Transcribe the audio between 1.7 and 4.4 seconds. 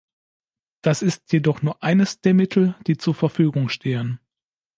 eines der Mittel, die zur Verfügung stehen.